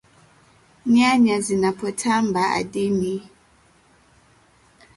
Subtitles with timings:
[0.93, 3.15] Nyanya zinapotambaa ardhini